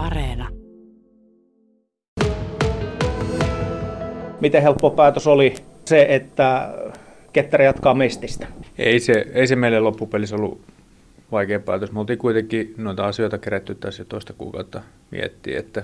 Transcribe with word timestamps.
Areena. 0.00 0.48
Miten 4.40 4.62
helppo 4.62 4.90
päätös 4.90 5.26
oli 5.26 5.54
se, 5.84 6.06
että 6.08 6.74
Ketterä 7.32 7.64
jatkaa 7.64 7.94
Mestistä? 7.94 8.46
Ei 8.78 9.00
se, 9.00 9.26
ei 9.32 9.46
se 9.46 9.56
meille 9.56 9.80
loppupelissä 9.80 10.36
ollut 10.36 10.60
vaikea 11.32 11.60
päätös. 11.60 11.92
Me 11.92 12.00
oltiin 12.00 12.18
kuitenkin 12.18 12.74
noita 12.76 13.06
asioita 13.06 13.38
kerätty 13.38 13.74
tässä 13.74 14.00
jo 14.00 14.04
toista 14.04 14.32
kuukautta 14.32 14.80
miettiä, 15.10 15.58
että, 15.58 15.82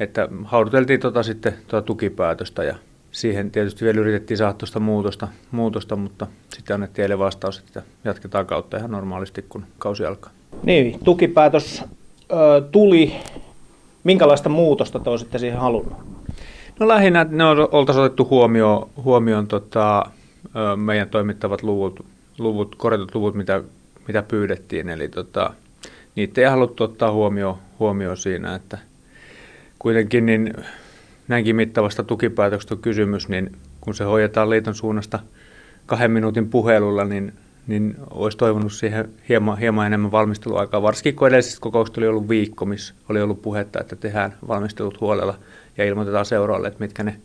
että 0.00 0.28
hauduteltiin 0.44 1.00
tota 1.00 1.22
sitten 1.22 1.54
tuota 1.66 1.86
tukipäätöstä 1.86 2.64
ja 2.64 2.74
siihen 3.10 3.50
tietysti 3.50 3.84
vielä 3.84 4.00
yritettiin 4.00 4.38
saada 4.38 4.52
tuosta 4.52 4.80
muutosta, 4.80 5.28
muutosta, 5.50 5.96
mutta 5.96 6.26
sitten 6.48 6.74
annettiin 6.74 7.02
eilen 7.02 7.18
vastaus, 7.18 7.58
että 7.58 7.82
jatketaan 8.04 8.46
kautta 8.46 8.76
ihan 8.76 8.90
normaalisti, 8.90 9.44
kun 9.48 9.66
kausi 9.78 10.04
alkaa. 10.04 10.30
Niin, 10.62 10.98
tukipäätös 11.04 11.84
ö, 12.32 12.62
tuli. 12.72 13.12
Minkälaista 14.04 14.48
muutosta 14.48 14.98
te 14.98 15.10
olisitte 15.10 15.38
siihen 15.38 15.60
halunnut? 15.60 15.98
No 16.80 16.88
lähinnä 16.88 17.26
ne 17.30 17.44
on, 17.44 17.68
oltaisiin 17.72 18.04
otettu 18.04 18.26
huomioon, 18.30 18.90
huomioon 18.96 19.46
tota, 19.46 20.06
meidän 20.76 21.08
toimittavat 21.08 21.62
luvut, 21.62 22.04
luvut 22.38 22.74
korjatut 22.74 23.14
luvut, 23.14 23.34
mitä, 23.34 23.62
mitä 24.08 24.22
pyydettiin. 24.22 24.88
Eli 24.88 25.08
tota, 25.08 25.54
niitä 26.16 26.40
ei 26.40 26.46
haluttu 26.46 26.84
ottaa 26.84 27.12
huomioon, 27.12 27.56
huomioon 27.78 28.16
siinä, 28.16 28.54
että 28.54 28.78
kuitenkin 29.78 30.26
niin 30.26 30.54
näinkin 31.28 31.56
mittavasta 31.56 32.02
tukipäätöksestä 32.02 32.74
on 32.74 32.80
kysymys, 32.80 33.28
niin 33.28 33.52
kun 33.80 33.94
se 33.94 34.04
hoidetaan 34.04 34.50
liiton 34.50 34.74
suunnasta 34.74 35.18
kahden 35.86 36.10
minuutin 36.10 36.48
puhelulla, 36.48 37.04
niin, 37.04 37.32
niin 37.66 37.96
olisi 38.10 38.38
toivonut 38.38 38.72
siihen 38.72 39.08
hieman, 39.28 39.58
hieman 39.58 39.86
enemmän 39.86 40.12
valmisteluaikaa. 40.12 40.82
Varsinkin 40.82 41.16
kun 41.16 41.28
edellisessä 41.28 41.60
kokouksessa 41.60 42.00
oli 42.00 42.08
ollut 42.08 42.28
viikko, 42.28 42.64
missä 42.64 42.94
oli 43.08 43.22
ollut 43.22 43.42
puhetta, 43.42 43.80
että 43.80 43.96
tehdään 43.96 44.34
valmistelut 44.48 45.00
huolella 45.00 45.34
ja 45.78 45.84
ilmoitetaan 45.84 46.26
seuraavalle, 46.26 46.68
että 46.68 46.80
mitkä 46.80 47.02
ne, 47.02 47.16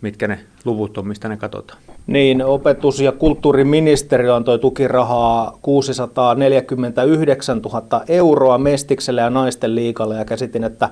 mitkä 0.00 0.28
ne 0.28 0.38
luvut 0.64 0.98
on, 0.98 1.08
mistä 1.08 1.28
ne 1.28 1.36
katsotaan. 1.36 1.78
Niin, 2.06 2.44
opetus- 2.44 3.00
ja 3.00 3.12
kulttuuriministeriö 3.12 4.34
antoi 4.34 4.58
tukirahaa 4.58 5.58
649 5.62 7.58
000 7.58 8.02
euroa 8.08 8.58
Mestikselle 8.58 9.20
ja 9.20 9.30
Naisten 9.30 9.74
liikalle 9.74 10.16
ja 10.16 10.24
käsitin, 10.24 10.64
että 10.64 10.88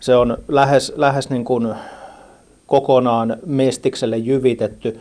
se 0.00 0.16
on 0.16 0.38
lähes, 0.48 0.92
lähes 0.96 1.30
niin 1.30 1.44
kuin 1.44 1.74
kokonaan 2.66 3.36
Mestikselle 3.46 4.16
jyvitetty. 4.16 5.00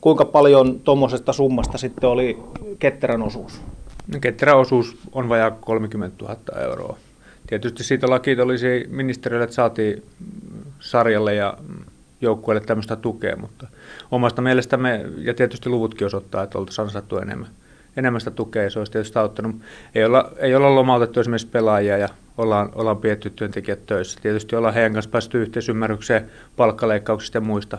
Kuinka 0.00 0.24
paljon 0.24 0.80
tuommoisesta 0.80 1.32
summasta 1.32 1.78
sitten 1.78 2.10
oli 2.10 2.38
Ketterän 2.78 3.22
osuus? 3.22 3.60
No, 4.12 4.20
Ketterän 4.20 4.58
osuus 4.58 4.96
on 5.12 5.28
vajaa 5.28 5.50
30 5.50 6.24
000 6.24 6.36
euroa. 6.62 6.96
Tietysti 7.46 7.84
siitä 7.84 8.10
laki 8.10 8.40
olisi 8.40 8.86
ministeriölle, 8.90 9.44
että 9.44 9.56
saatiin 9.56 10.02
sarjalle 10.80 11.34
ja 11.34 11.58
joukkueelle 12.20 12.66
tämmöistä 12.66 12.96
tukea, 12.96 13.36
mutta 13.36 13.66
omasta 14.10 14.42
mielestämme, 14.42 15.06
ja 15.18 15.34
tietysti 15.34 15.68
luvutkin 15.68 16.06
osoittaa, 16.06 16.42
että 16.42 16.58
oltaisiin 16.58 16.84
ansattu 16.84 17.18
enemmän, 17.18 17.48
enemmän 17.96 18.20
sitä 18.20 18.30
tukea, 18.30 18.62
ja 18.62 18.70
se 18.70 18.78
olisi 18.78 18.92
tietysti 18.92 19.18
auttanut. 19.18 19.56
Ei 19.94 20.04
olla, 20.04 20.32
ei 20.38 20.54
olla 20.54 20.74
lomautettu 20.74 21.20
esimerkiksi 21.20 21.46
pelaajia, 21.46 21.98
ja 21.98 22.08
ollaan, 22.38 22.70
ollaan 22.74 22.96
pietty 22.96 23.30
työntekijät 23.30 23.86
töissä. 23.86 24.18
Tietysti 24.22 24.56
ollaan 24.56 24.74
heidän 24.74 24.92
kanssa 24.92 25.10
päästy 25.10 25.42
yhteisymmärrykseen 25.42 26.30
palkkaleikkauksista 26.56 27.36
ja 27.36 27.40
muista. 27.40 27.78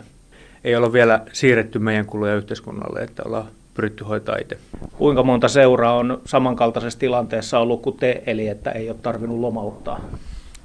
Ei 0.64 0.76
olla 0.76 0.92
vielä 0.92 1.20
siirretty 1.32 1.78
meidän 1.78 2.06
kuluja 2.06 2.34
yhteiskunnalle, 2.34 3.00
että 3.00 3.22
ollaan 3.26 3.46
pyritty 3.74 4.04
hoitaa 4.04 4.36
itse. 4.36 4.58
Kuinka 4.92 5.22
monta 5.22 5.48
seuraa 5.48 5.94
on 5.94 6.20
samankaltaisessa 6.24 6.98
tilanteessa 6.98 7.58
ollut 7.58 7.82
kuin 7.82 7.96
te, 7.96 8.22
eli 8.26 8.48
että 8.48 8.70
ei 8.70 8.90
ole 8.90 8.98
tarvinnut 9.02 9.38
lomauttaa? 9.38 10.00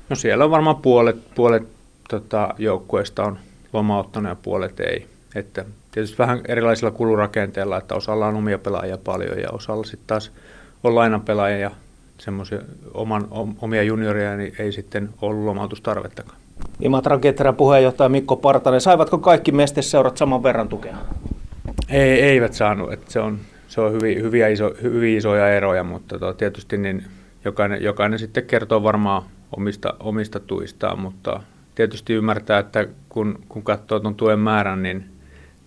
No 0.09 0.15
siellä 0.15 0.45
on 0.45 0.51
varmaan 0.51 0.75
puolet, 0.75 1.35
puolet 1.35 1.63
tota, 2.09 2.53
joukkueista 2.57 3.23
on 3.23 3.39
lomauttanut 3.73 4.29
ja 4.29 4.35
puolet 4.35 4.79
ei. 4.79 5.07
Että 5.35 5.65
tietysti 5.91 6.17
vähän 6.17 6.41
erilaisilla 6.47 6.91
kulurakenteilla, 6.91 7.77
että 7.77 7.95
osalla 7.95 8.27
on 8.27 8.35
omia 8.35 8.57
pelaajia 8.57 8.97
paljon 8.97 9.39
ja 9.39 9.49
osalla 9.51 9.83
sitten 9.83 10.07
taas 10.07 10.31
on 10.83 10.95
lainapelaajia 10.95 11.59
ja 11.59 11.71
semmoisia 12.17 12.59
oman, 12.93 13.27
omia 13.61 13.83
junioria, 13.83 14.37
niin 14.37 14.53
ei 14.59 14.71
sitten 14.71 15.09
ollut 15.21 15.45
lomautustarvettakaan. 15.45 16.39
Imatran 16.81 17.21
Keträn 17.21 17.55
puheenjohtaja 17.55 18.09
Mikko 18.09 18.35
Partanen, 18.35 18.81
saivatko 18.81 19.17
kaikki 19.17 19.51
mesteseurat 19.51 20.17
saman 20.17 20.43
verran 20.43 20.67
tukea? 20.67 20.97
Ei, 21.89 22.21
eivät 22.21 22.53
saanut, 22.53 22.93
että 22.93 23.11
se 23.11 23.19
on, 23.19 23.39
se 23.67 23.81
on 23.81 23.93
hyvin, 23.93 24.21
hyviä 24.21 24.47
iso, 24.47 24.71
hyvin 24.81 25.17
isoja 25.17 25.49
eroja, 25.49 25.83
mutta 25.83 26.19
to, 26.19 26.33
tietysti 26.33 26.77
niin 26.77 27.05
jokainen, 27.45 27.83
jokainen 27.83 28.19
sitten 28.19 28.45
kertoo 28.45 28.83
varmaan 28.83 29.23
omista, 29.57 29.93
omista 29.99 30.39
tuistaan, 30.39 30.99
mutta 30.99 31.43
tietysti 31.75 32.13
ymmärtää, 32.13 32.59
että 32.59 32.87
kun, 33.09 33.39
kun 33.49 33.63
katsoo 33.63 33.99
tuon 33.99 34.15
tuen 34.15 34.39
määrän, 34.39 34.83
niin, 34.83 35.05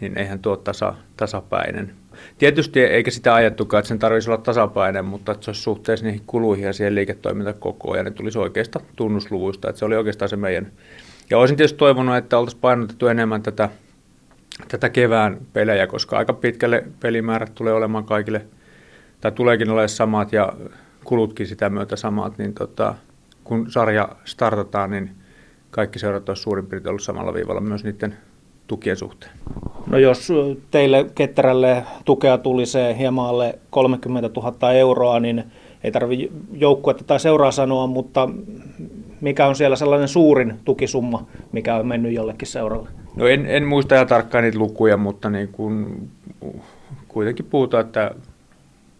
niin 0.01 0.19
eihän 0.19 0.39
tuo 0.39 0.57
tasa, 0.57 0.95
tasapäinen. 1.17 2.00
Tietysti 2.39 2.81
eikä 2.81 3.11
sitä 3.11 3.35
ajettukaan, 3.35 3.79
että 3.79 3.89
sen 3.89 3.99
tarvitsisi 3.99 4.31
olla 4.31 4.43
tasapäinen, 4.43 5.05
mutta 5.05 5.33
että 5.33 5.45
se 5.45 5.51
olisi 5.51 5.63
suhteessa 5.63 6.07
niihin 6.07 6.23
kuluihin 6.27 6.65
ja 6.65 6.73
siihen 6.73 6.95
liiketoimintakokoon 6.95 7.99
ja 7.99 8.03
ne 8.03 8.11
tulisi 8.11 8.39
oikeasta 8.39 8.81
tunnusluvuista, 8.97 9.69
että 9.69 9.79
se 9.79 9.85
oli 9.85 9.97
oikeastaan 9.97 10.29
se 10.29 10.37
meidän. 10.37 10.73
Ja 11.31 11.39
olisin 11.39 11.57
tietysti 11.57 11.79
toivonut, 11.79 12.17
että 12.17 12.39
oltaisiin 12.39 12.61
painotettu 12.61 13.07
enemmän 13.07 13.43
tätä, 13.43 13.69
tätä 14.69 14.89
kevään 14.89 15.39
pelejä, 15.53 15.87
koska 15.87 16.19
aika 16.19 16.33
pitkälle 16.33 16.85
pelimäärät 17.01 17.55
tulee 17.55 17.73
olemaan 17.73 18.05
kaikille, 18.05 18.47
tai 19.21 19.33
tuleekin 19.33 19.71
olemaan 19.71 19.89
samat 19.89 20.33
ja 20.33 20.53
kulutkin 21.05 21.47
sitä 21.47 21.71
myötä 21.71 21.97
samat, 21.97 22.39
niin 22.39 22.55
tota, 22.55 22.95
kun 23.45 23.71
sarja 23.71 24.09
startataan, 24.25 24.91
niin 24.91 25.11
kaikki 25.71 25.99
seurat 25.99 26.29
olisi 26.29 26.43
suurin 26.43 26.67
piirtein 26.67 26.91
ollut 26.91 27.03
samalla 27.03 27.35
viivalla 27.35 27.61
myös 27.61 27.85
niiden 27.85 28.17
tukien 28.71 28.97
suhteen. 28.97 29.33
No 29.87 29.99
jos 29.99 30.29
teille 30.71 31.07
ketterälle 31.15 31.85
tukea 32.05 32.39
tuli 32.39 32.67
se 32.67 32.97
hieman 32.99 33.27
alle 33.27 33.59
30 33.71 34.31
000 34.37 34.73
euroa, 34.73 35.21
niin 35.21 35.45
ei 35.85 35.93
tarvitse 35.93 36.29
joukkuetta 36.53 37.05
tai 37.05 37.21
seuraa 37.21 37.51
sanoa, 37.51 37.87
mutta 37.87 38.29
mikä 39.21 39.47
on 39.47 39.57
siellä 39.57 39.77
sellainen 39.77 40.09
suurin 40.09 40.55
tukisumma, 40.65 41.27
mikä 41.53 41.77
on 41.77 41.87
mennyt 41.87 42.13
jollekin 42.13 42.49
seuralle? 42.49 42.89
No 43.17 43.27
en, 43.27 43.47
en 43.47 43.67
muista 43.67 43.95
ihan 43.95 44.07
tarkkaan 44.07 44.45
niitä 44.45 44.59
lukuja, 44.59 44.97
mutta 44.97 45.31
niin 45.31 45.49
kun, 45.49 46.09
kuitenkin 47.09 47.47
puhutaan, 47.51 47.87
että 47.87 48.11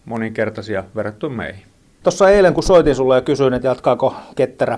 moninkertaisia 0.05 0.83
verrattuna 0.95 1.35
meihin. 1.35 1.63
Tuossa 2.03 2.29
eilen, 2.29 2.53
kun 2.53 2.63
soitin 2.63 2.95
sulle 2.95 3.15
ja 3.15 3.21
kysyin, 3.21 3.53
että 3.53 3.67
jatkaako 3.67 4.15
Ketterä 4.35 4.77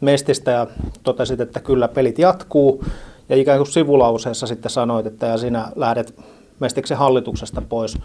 Mestistä 0.00 0.50
ja 0.50 0.66
totesit, 1.02 1.40
että 1.40 1.60
kyllä 1.60 1.88
pelit 1.88 2.18
jatkuu. 2.18 2.84
Ja 3.28 3.36
ikään 3.36 3.58
kuin 3.58 3.66
sivulauseessa 3.66 4.46
sitten 4.46 4.70
sanoit, 4.70 5.06
että 5.06 5.26
ja 5.26 5.38
sinä 5.38 5.68
lähdet 5.76 6.14
Mestiksen 6.60 6.96
hallituksesta 6.96 7.62
pois. 7.62 7.98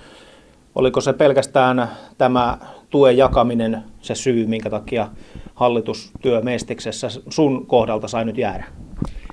Oliko 0.75 1.01
se 1.01 1.13
pelkästään 1.13 1.88
tämä 2.17 2.57
tuen 2.89 3.17
jakaminen 3.17 3.83
se 4.01 4.16
syy, 4.16 4.45
minkä 4.45 4.69
takia 4.69 5.07
hallitustyö 5.56 6.41
Mestiksessä 6.41 7.07
sun 7.29 7.66
kohdalta 7.66 8.07
sai 8.07 8.25
nyt 8.25 8.38
jäädä? 8.38 8.66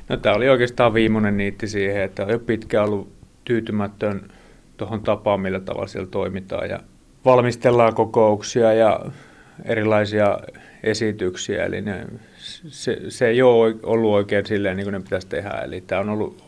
No, 0.09 0.17
tämä 0.17 0.37
oli 0.37 0.49
oikeastaan 0.49 0.95
viimeinen 0.95 1.37
niitti 1.37 1.69
siihen, 1.69 2.03
että 2.03 2.25
on 2.25 2.31
jo 2.31 2.39
pitkään 2.39 2.87
ollut 2.87 3.09
tyytymätön 3.45 4.29
tuohon 4.77 5.03
tapaan, 5.03 5.41
millä 5.41 5.61
tavalla 5.61 5.87
siellä 5.87 6.09
toimitaan 6.11 6.71
ja 6.71 6.81
valmistellaan 7.25 7.95
kokouksia 7.95 8.73
ja 8.73 9.01
erilaisia 9.65 10.39
esityksiä, 10.83 11.65
eli 11.65 11.81
ne, 11.81 12.07
se, 12.69 13.01
se 13.09 13.29
ei 13.29 13.43
ole 13.43 13.75
ollut 13.83 14.13
oikein 14.13 14.47
silleen, 14.47 14.77
niin 14.77 14.85
kuin 14.85 14.93
ne 14.93 15.01
pitäisi 15.01 15.27
tehdä, 15.27 15.51
eli 15.51 15.81
tämä 15.81 16.01
on 16.01 16.09
ollut, 16.09 16.45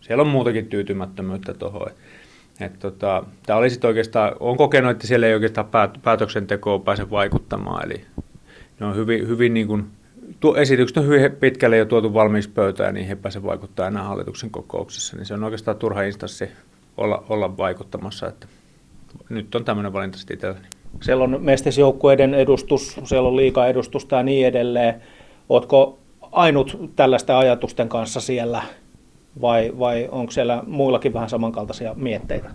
siellä 0.00 0.22
on 0.22 0.28
muutakin 0.28 0.66
tyytymättömyyttä 0.66 1.54
tuohon. 1.54 1.90
Tota, 2.78 3.24
tämä 3.46 3.58
oli 3.58 3.70
sitten 3.70 3.88
oikeastaan, 3.88 4.32
olen 4.40 4.56
kokenut, 4.56 4.90
että 4.90 5.06
siellä 5.06 5.26
ei 5.26 5.34
oikeastaan 5.34 5.66
päät, 5.66 5.98
päätöksentekoon 6.02 6.82
pääse 6.82 7.10
vaikuttamaan, 7.10 7.84
eli 7.84 8.04
ne 8.80 8.86
on 8.86 8.96
hyvin, 8.96 9.28
hyvin 9.28 9.54
niin 9.54 9.66
kuin, 9.66 9.86
tuo 10.40 10.56
esitykset 10.56 10.96
on 10.96 11.06
hyvin 11.06 11.32
pitkälle 11.32 11.76
jo 11.76 11.84
tuotu 11.84 12.14
valmiiksi 12.14 12.50
pöytään 12.50 12.94
niihin 12.94 13.10
ei 13.10 13.16
pääse 13.16 13.42
vaikuttaa 13.42 13.86
enää 13.86 14.02
hallituksen 14.02 14.50
kokouksessa, 14.50 15.16
niin 15.16 15.26
se 15.26 15.34
on 15.34 15.44
oikeastaan 15.44 15.76
turha 15.76 16.02
instanssi 16.02 16.50
olla, 16.96 17.24
olla 17.28 17.56
vaikuttamassa, 17.56 18.28
että 18.28 18.46
nyt 19.28 19.54
on 19.54 19.64
tämmöinen 19.64 19.92
valinta 19.92 20.18
sitten 20.18 20.34
itselläni. 20.34 20.66
Siellä 21.02 21.24
on 21.24 21.36
mestisjoukkueiden 21.40 22.34
edustus, 22.34 23.00
siellä 23.04 23.28
on 23.28 23.36
liika-edustusta 23.36 24.16
ja 24.16 24.22
niin 24.22 24.46
edelleen. 24.46 25.02
Oletko 25.48 25.98
ainut 26.32 26.92
tällaisten 26.96 27.36
ajatusten 27.36 27.88
kanssa 27.88 28.20
siellä 28.20 28.62
vai, 29.40 29.72
vai 29.78 30.08
onko 30.12 30.30
siellä 30.32 30.62
muillakin 30.66 31.14
vähän 31.14 31.28
samankaltaisia 31.28 31.94
mietteitä? 31.94 32.50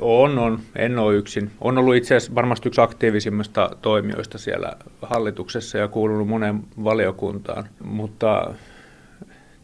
On, 0.00 0.38
on. 0.38 0.58
En 0.76 0.98
ole 0.98 1.14
yksin. 1.14 1.50
On 1.60 1.78
ollut 1.78 1.94
itse 1.94 2.16
asiassa 2.16 2.34
varmasti 2.34 2.68
yksi 2.68 2.80
aktiivisimmista 2.80 3.70
toimijoista 3.82 4.38
siellä 4.38 4.72
hallituksessa 5.02 5.78
ja 5.78 5.88
kuulunut 5.88 6.28
moneen 6.28 6.60
valiokuntaan. 6.84 7.64
Mutta 7.84 8.54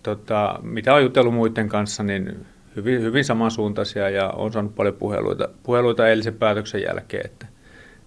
tota, 0.02 0.58
mitä 0.62 0.94
on 0.94 1.02
jutellut 1.02 1.34
muiden 1.34 1.68
kanssa, 1.68 2.02
niin 2.02 2.46
hyvin, 2.76 3.02
hyvin 3.02 3.24
samansuuntaisia 3.24 4.10
ja 4.10 4.30
on 4.30 4.52
saanut 4.52 4.74
paljon 4.74 4.94
puheluita, 4.94 5.48
puheluita 5.62 6.08
eilisen 6.08 6.34
päätöksen 6.34 6.82
jälkeen, 6.82 7.26
että, 7.26 7.46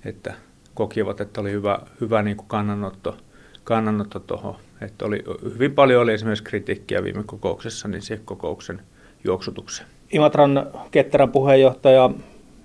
että 0.06 0.34
kokivat, 0.74 1.22
että 1.22 1.42
oli 1.42 1.52
hyvä, 1.52 1.80
hyvä 2.02 2.24
niin 2.24 2.38
kuin 2.38 2.48
kannanotto, 2.48 3.18
kannanotto 3.64 4.20
tuohon. 4.20 4.56
Että 4.82 5.06
oli, 5.06 5.24
hyvin 5.54 5.74
paljon 5.74 6.02
oli 6.02 6.14
esimerkiksi 6.14 6.44
kritiikkiä 6.44 7.04
viime 7.04 7.24
kokouksessa 7.26 7.88
niin 7.88 8.02
siihen 8.02 8.26
kokouksen 8.26 8.82
juoksutukseen. 9.24 9.90
Imatran 10.12 10.68
ketterän 10.92 11.32
puheenjohtaja 11.32 12.10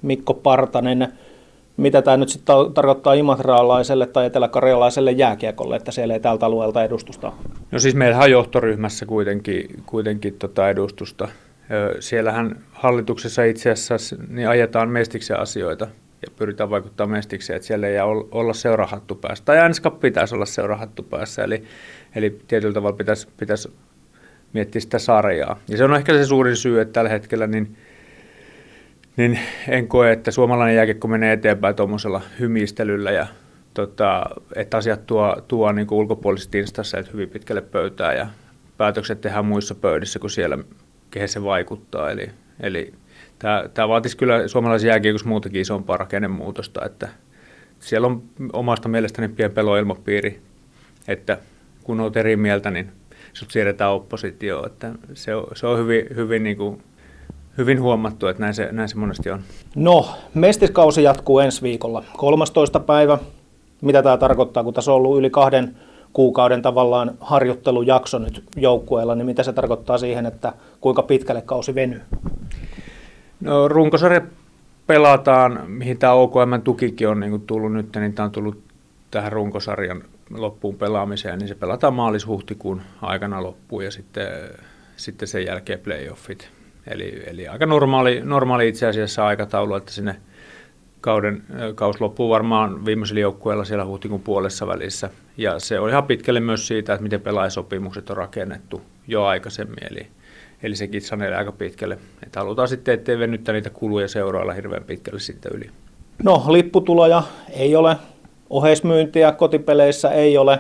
Mikko 0.03 0.35
Partanen, 0.35 1.09
mitä 1.77 2.03
tämä 2.03 2.17
nyt 2.17 2.29
sitten 2.29 2.57
tarkoittaa 2.75 3.15
imatraalaiselle 3.15 4.07
tai 4.07 4.27
eteläkarjalaiselle 4.27 5.13
jääkiekolle, 5.13 5.77
että 5.77 5.93
siellä 5.93 6.15
ei 6.15 6.21
tältä 6.21 6.47
alueelta 6.47 6.85
edustusta 6.85 7.33
No 7.71 7.79
siis 7.79 7.95
meillä 7.95 8.19
on 8.19 8.31
johtoryhmässä 8.31 9.07
kuitenkin, 9.07 9.83
kuitenkin 9.87 10.35
tota 10.35 10.71
edustusta. 10.71 11.29
Siellähän 12.01 12.63
hallituksessa 12.73 13.45
itse 13.45 13.71
asiassa 13.71 14.17
niin 14.29 14.49
ajetaan 14.49 14.89
mestiksen 14.89 15.41
asioita 15.41 15.89
ja 16.27 16.33
pyritään 16.37 16.71
vaikuttamaan 16.71 17.19
mestikseen, 17.19 17.57
että 17.57 17.67
siellä 17.67 17.87
ei 17.87 18.01
olla 18.31 18.53
seurahattu 18.53 19.15
päässä. 19.15 19.45
Tai 19.45 19.59
ainakaan 19.59 19.99
pitäisi 19.99 20.35
olla 20.35 20.47
seurahattu 20.47 21.03
päässä, 21.03 21.45
eli, 21.45 21.65
eli 22.15 22.39
tietyllä 22.49 22.75
tavalla 22.75 22.97
pitäisi, 22.97 23.29
pitäisi 23.37 23.73
miettiä 24.53 24.81
sitä 24.81 24.99
sarjaa. 24.99 25.61
Ja 25.69 25.77
se 25.77 25.85
on 25.85 25.97
ehkä 25.97 26.13
se 26.13 26.25
suurin 26.25 26.57
syy, 26.57 26.81
että 26.81 26.93
tällä 26.93 27.11
hetkellä 27.11 27.47
niin, 27.47 27.77
niin 29.17 29.39
en 29.69 29.89
koe, 29.89 30.13
että 30.13 30.31
suomalainen 30.31 30.77
jääkiekko 30.77 31.09
menee 31.09 31.33
eteenpäin 31.33 31.75
tuommoisella 31.75 32.21
hymistelyllä 32.41 33.11
ja 33.11 33.27
tota, 33.75 34.25
että 34.55 34.77
asiat 34.77 35.07
tuo, 35.07 35.37
tuo 35.49 35.73
niin 35.73 35.87
ulkopuolisesta 35.91 36.59
instassa 36.59 36.99
hyvin 37.13 37.31
pitkälle 37.31 37.63
pöytää 37.63 38.15
ja 38.15 38.27
päätökset 38.77 39.21
tehdään 39.21 39.47
muissa 39.47 39.75
pöydissä 39.75 40.19
kuin 40.19 40.31
siellä, 40.31 40.59
kehen 41.11 41.29
se 41.29 41.43
vaikuttaa. 41.43 42.11
Eli, 42.11 42.31
eli 42.61 42.93
tämä, 43.39 43.65
tämä 43.75 43.89
vaatisi 43.89 44.17
kyllä 44.17 44.49
suomalaisen 44.49 44.89
jääkiekossa 44.89 45.29
muutakin 45.29 45.61
isompaa 45.61 45.97
rakennemuutosta, 45.97 46.85
että 46.85 47.09
siellä 47.81 48.07
on 48.07 48.23
omasta 48.53 48.89
mielestäni 48.89 49.29
pien 49.29 49.53
peloilmapiiri, 49.53 50.41
että 51.09 51.39
kun 51.85 52.01
olet 52.01 52.17
eri 52.17 52.37
mieltä, 52.37 52.71
niin 52.71 52.93
sut 53.33 53.51
siirretään 53.51 53.93
oppositioon. 53.93 54.67
Että 54.67 54.93
se 55.15 55.35
on, 55.35 55.47
se 55.55 55.67
on 55.67 55.79
hyvin, 55.79 56.07
hyvin, 56.17 56.43
niin 56.43 56.57
kuin, 56.57 56.83
hyvin 57.59 57.83
huomattu, 57.83 58.27
että 58.27 58.43
näin 58.43 58.55
se, 58.55 58.69
näin 58.73 58.89
se 58.89 58.97
monesti 58.97 59.31
on. 59.31 59.41
No, 59.75 60.09
mestiskausi 60.35 61.03
jatkuu 61.03 61.39
ensi 61.39 61.63
viikolla. 61.63 62.05
13. 62.17 62.81
päivä. 62.81 63.19
Mitä 63.83 64.03
tämä 64.03 64.17
tarkoittaa, 64.17 64.65
kun 64.65 64.75
tässä 64.75 64.93
on 64.93 64.97
ollut 64.97 65.19
yli 65.19 65.31
kahden 65.31 65.77
kuukauden 66.13 66.63
tavallaan 66.63 67.15
harjoittelujakso 67.21 68.19
nyt 68.19 68.45
joukkueella, 68.57 69.15
niin 69.15 69.27
mitä 69.27 69.43
se 69.43 69.53
tarkoittaa 69.53 69.99
siihen, 69.99 70.27
että 70.27 70.53
kuinka 70.81 71.03
pitkälle 71.03 71.43
kausi 71.43 71.75
venyy? 71.75 72.01
No 73.41 73.69
runkosarja 73.69 74.21
pelataan, 74.87 75.71
mihin 75.71 75.99
tämä 75.99 76.13
OKM 76.13 76.63
tukikin 76.65 77.09
on 77.09 77.21
niin 77.21 77.41
tullut 77.41 77.73
nyt, 77.73 77.97
niin 77.97 78.15
tämä 78.15 78.25
on 78.25 78.33
tullut 78.33 78.63
tähän 79.11 79.33
runkosarjan 79.33 80.03
loppuun 80.31 80.77
pelaamiseen, 80.77 81.39
niin 81.39 81.49
se 81.49 81.55
pelataan 81.55 81.95
maalis-huhtikuun 81.95 82.83
aikana 83.03 83.43
loppuun 83.43 83.85
ja 83.85 83.91
sitten, 83.91 84.29
sitten 84.97 85.29
sen 85.29 85.47
jälkeen 85.47 85.79
playoffit. 85.81 86.49
Eli, 86.87 87.23
eli 87.27 87.49
aika 87.49 87.67
normaali, 87.67 88.21
normaali 88.25 88.69
itse 88.69 88.87
asiassa 88.87 89.27
aikataulu, 89.27 89.75
että 89.75 89.93
sinne 89.93 90.17
kauden, 91.01 91.43
kaus 91.75 92.01
loppuu 92.01 92.31
varmaan 92.31 92.85
viimeisellä 92.85 93.21
joukkueella 93.21 93.65
siellä 93.65 93.85
huhtikuun 93.85 94.23
puolessa 94.23 94.67
välissä. 94.67 95.11
Ja 95.37 95.59
se 95.59 95.81
on 95.81 95.91
ihan 95.91 96.05
pitkälle 96.05 96.41
myös 96.41 96.67
siitä, 96.67 96.93
että 96.95 97.03
miten 97.03 97.21
pelaajasopimukset 97.21 98.11
on 98.11 98.17
rakennettu 98.17 98.83
jo 99.07 99.25
aikaisemmin. 99.25 99.87
Eli, 99.91 100.07
eli 100.63 100.77
sekin 100.77 101.03
sanelee 101.03 101.39
aika 101.39 101.53
pitkälle. 101.53 101.99
Että 102.23 102.41
halutaan 102.41 102.69
sitten, 102.69 102.95
ettei 102.95 103.19
venyttä 103.19 103.53
niitä 103.53 103.71
kuluja 103.71 104.09
seurailla 104.09 104.53
hirveän 104.53 104.85
pitkälle 104.85 105.21
sitten 105.21 105.53
yli. 105.55 105.71
No, 106.23 106.45
lipputuloja 106.49 107.23
ei 107.51 107.77
ole 107.77 107.97
Oheismyyntiä 108.51 109.33
kotipeleissä 109.33 110.11
ei 110.11 110.39
ole. 110.39 110.59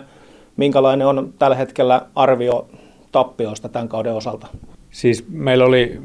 Minkälainen 0.56 1.06
on 1.06 1.34
tällä 1.38 1.56
hetkellä 1.56 2.06
arvio 2.14 2.69
tappioista 3.12 3.69
tämän 3.69 3.88
kauden 3.88 4.14
osalta? 4.14 4.46
Siis 4.90 5.25
meillä 5.28 5.64
oli 5.64 6.00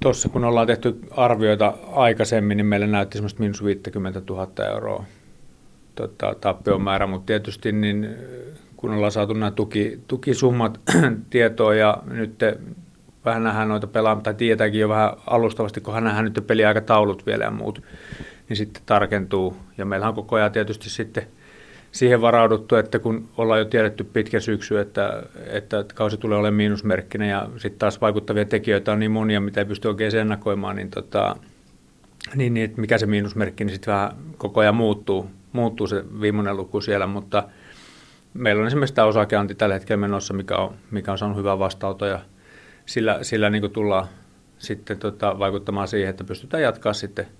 tuossa, 0.00 0.28
kun 0.28 0.44
ollaan 0.44 0.66
tehty 0.66 1.00
arvioita 1.10 1.74
aikaisemmin, 1.92 2.56
niin 2.56 2.66
meillä 2.66 2.86
näytti 2.86 3.18
semmoista 3.18 3.40
miinus 3.40 3.64
50 3.64 4.22
000 4.28 4.48
euroa 4.72 5.04
tota, 5.94 6.34
tappion 6.40 6.82
määrä, 6.82 7.06
mutta 7.06 7.26
tietysti 7.26 7.72
niin, 7.72 8.08
kun 8.76 8.94
ollaan 8.94 9.12
saatu 9.12 9.32
nämä 9.32 9.50
tuki, 9.50 10.00
tukisummat 10.08 10.80
tietoa 11.30 11.74
ja 11.74 12.02
nyt 12.06 12.38
vähän 13.24 13.44
nähdään 13.44 13.68
noita 13.68 13.86
pelaa, 13.86 14.20
tai 14.22 14.34
tietääkin 14.34 14.80
jo 14.80 14.88
vähän 14.88 15.10
alustavasti, 15.26 15.80
kun 15.80 15.94
nähdään 15.94 16.24
nyt 16.24 16.44
peliaikataulut 16.46 17.26
vielä 17.26 17.44
ja 17.44 17.50
muut, 17.50 17.82
niin 18.48 18.56
sitten 18.56 18.82
tarkentuu. 18.86 19.56
Ja 19.78 19.84
meillä 19.84 20.08
on 20.08 20.14
koko 20.14 20.36
ajan 20.36 20.52
tietysti 20.52 20.90
sitten 20.90 21.26
siihen 21.92 22.20
varauduttu, 22.20 22.76
että 22.76 22.98
kun 22.98 23.28
ollaan 23.36 23.58
jo 23.60 23.64
tiedetty 23.64 24.04
pitkä 24.04 24.40
syksy, 24.40 24.78
että, 24.78 25.22
että 25.46 25.84
kausi 25.94 26.16
tulee 26.16 26.38
olemaan 26.38 26.54
miinusmerkkinen 26.54 27.28
ja 27.30 27.48
sitten 27.56 27.78
taas 27.78 28.00
vaikuttavia 28.00 28.44
tekijöitä 28.44 28.92
on 28.92 28.98
niin 28.98 29.10
monia, 29.10 29.40
mitä 29.40 29.60
ei 29.60 29.66
pysty 29.66 29.88
oikein 29.88 30.16
ennakoimaan, 30.16 30.76
niin, 30.76 30.90
tota, 30.90 31.36
niin, 32.34 32.54
niin 32.54 32.64
että 32.64 32.80
mikä 32.80 32.98
se 32.98 33.06
miinusmerkki, 33.06 33.64
niin 33.64 33.74
sitten 33.74 33.94
vähän 33.94 34.10
koko 34.38 34.60
ajan 34.60 34.74
muuttuu, 34.74 35.30
muuttuu 35.52 35.86
se 35.86 36.04
viimeinen 36.20 36.56
luku 36.56 36.80
siellä, 36.80 37.06
mutta 37.06 37.48
meillä 38.34 38.60
on 38.60 38.66
esimerkiksi 38.66 38.94
tämä 38.94 39.08
osakeanti 39.08 39.54
tällä 39.54 39.74
hetkellä 39.74 40.00
menossa, 40.00 40.34
mikä 40.34 40.56
on, 40.56 40.74
mikä 40.90 41.12
on 41.12 41.18
saanut 41.18 41.38
hyvää 41.38 41.58
vastauta 41.58 42.06
ja 42.06 42.20
sillä, 42.86 43.18
sillä 43.22 43.50
niin 43.50 43.70
tullaan 43.70 44.06
sitten 44.58 44.98
tota, 44.98 45.38
vaikuttamaan 45.38 45.88
siihen, 45.88 46.10
että 46.10 46.24
pystytään 46.24 46.62
jatkaa 46.62 46.92
sitten– 46.92 47.26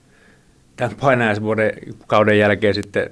tämän 0.76 0.96
painajaisvuoden 1.00 1.73
kauden 2.06 2.38
jälkeen 2.38 2.75
sitten 2.75 3.11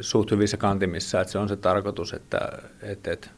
suht 0.00 0.30
hyvissä 0.30 0.56
kantimissa, 0.56 1.20
että 1.20 1.32
se 1.32 1.38
on 1.38 1.48
se 1.48 1.56
tarkoitus, 1.56 2.12
että, 2.12 2.38
että, 2.82 3.12
että 3.12 3.28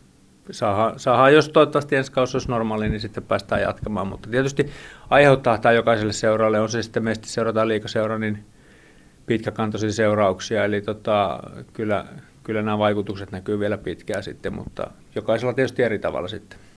saadaan, 0.51 0.99
saadaan, 0.99 1.35
jos 1.35 1.49
toivottavasti 1.49 1.97
ensi 1.97 2.13
kausi 2.13 2.37
olisi 2.37 2.49
normaali, 2.49 2.89
niin 2.89 3.01
sitten 3.01 3.23
päästään 3.23 3.63
jatkamaan, 3.63 4.07
mutta 4.07 4.31
tietysti 4.31 4.71
aiheuttaa 5.11 5.59
tämä 5.59 5.73
jokaiselle 5.73 6.13
seuraalle, 6.13 6.61
on 6.61 6.69
se 6.69 6.83
sitten 6.83 7.05
meistä 7.05 7.27
seurataan 7.27 7.69
liikaseura, 7.69 8.19
niin 8.19 8.45
pitkäkantoisia 9.27 9.93
seurauksia, 9.93 10.65
eli 10.65 10.81
tota, 10.83 11.41
kyllä, 11.73 12.07
kyllä 12.45 12.63
nämä 12.63 12.79
vaikutukset 12.79 13.33
näkyy 13.33 13.59
vielä 13.59 13.79
pitkään 13.79 14.23
sitten, 14.23 14.55
mutta 14.55 14.91
jokaisella 15.15 15.53
tietysti 15.53 15.83
eri 15.83 15.99
tavalla 15.99 16.29
sitten. 16.29 16.59